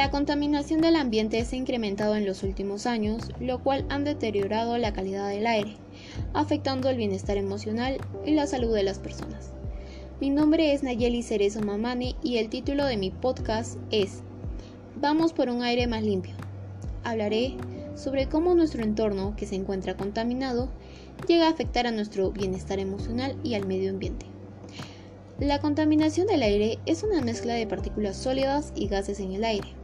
[0.00, 4.78] La contaminación del ambiente se ha incrementado en los últimos años, lo cual han deteriorado
[4.78, 5.76] la calidad del aire,
[6.32, 9.50] afectando el bienestar emocional y la salud de las personas.
[10.18, 14.22] Mi nombre es Nayeli Cerezo Mamani y el título de mi podcast es
[14.96, 16.34] Vamos por un aire más limpio.
[17.04, 17.58] Hablaré
[17.94, 20.70] sobre cómo nuestro entorno, que se encuentra contaminado,
[21.28, 24.24] llega a afectar a nuestro bienestar emocional y al medio ambiente.
[25.38, 29.79] La contaminación del aire es una mezcla de partículas sólidas y gases en el aire.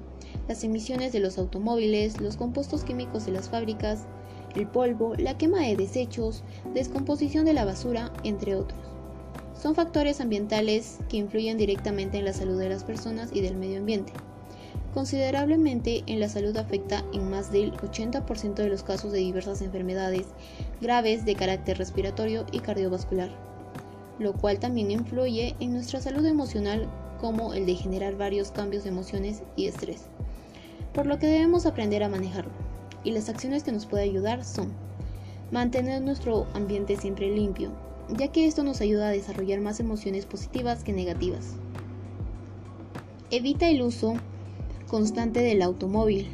[0.48, 4.06] Las emisiones de los automóviles, los compuestos químicos de las fábricas,
[4.54, 8.80] el polvo, la quema de desechos, descomposición de la basura, entre otros.
[9.60, 13.78] Son factores ambientales que influyen directamente en la salud de las personas y del medio
[13.78, 14.12] ambiente.
[14.94, 20.26] Considerablemente en la salud afecta en más del 80% de los casos de diversas enfermedades
[20.80, 23.30] graves de carácter respiratorio y cardiovascular,
[24.18, 26.88] lo cual también influye en nuestra salud emocional
[27.20, 30.06] como el de generar varios cambios de emociones y estrés,
[30.96, 32.50] por lo que debemos aprender a manejarlo.
[33.04, 34.72] Y las acciones que nos puede ayudar son
[35.52, 37.70] mantener nuestro ambiente siempre limpio,
[38.16, 41.56] ya que esto nos ayuda a desarrollar más emociones positivas que negativas.
[43.30, 44.14] Evita el uso
[44.88, 46.28] constante del automóvil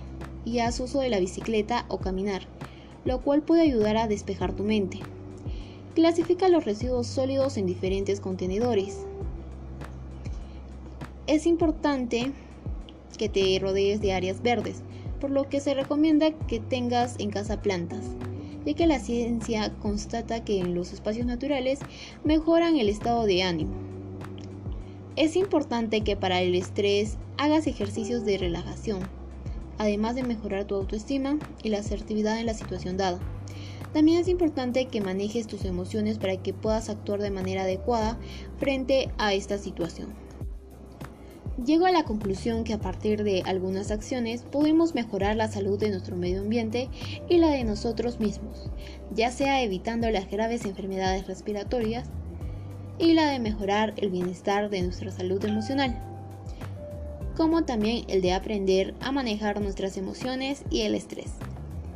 [0.45, 2.43] y haz uso de la bicicleta o caminar,
[3.05, 5.01] lo cual puede ayudar a despejar tu mente.
[5.97, 9.01] Clasifica los residuos sólidos en diferentes contenedores.
[11.27, 12.33] Es importante
[13.23, 14.83] que te rodees de áreas verdes,
[15.21, 18.01] por lo que se recomienda que tengas en casa plantas,
[18.67, 21.79] ya que la ciencia constata que en los espacios naturales
[22.25, 23.71] mejoran el estado de ánimo.
[25.15, 28.99] Es importante que para el estrés hagas ejercicios de relajación,
[29.79, 33.21] además de mejorar tu autoestima y la asertividad en la situación dada.
[33.93, 38.19] También es importante que manejes tus emociones para que puedas actuar de manera adecuada
[38.59, 40.13] frente a esta situación.
[41.63, 45.91] Llego a la conclusión que a partir de algunas acciones podemos mejorar la salud de
[45.91, 46.89] nuestro medio ambiente
[47.29, 48.71] y la de nosotros mismos,
[49.15, 52.09] ya sea evitando las graves enfermedades respiratorias,
[52.99, 55.99] y la de mejorar el bienestar de nuestra salud emocional,
[57.37, 61.33] como también el de aprender a manejar nuestras emociones y el estrés.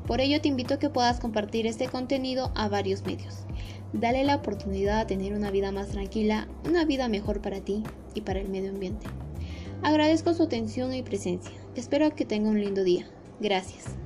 [0.07, 3.45] Por ello te invito a que puedas compartir este contenido a varios medios.
[3.93, 7.83] Dale la oportunidad a tener una vida más tranquila, una vida mejor para ti
[8.15, 9.07] y para el medio ambiente.
[9.83, 11.55] Agradezco su atención y presencia.
[11.75, 13.07] Espero que tenga un lindo día.
[13.41, 14.06] Gracias.